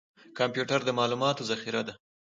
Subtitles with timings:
[0.37, 1.93] کمپیوټر د معلوماتو ذخیره ده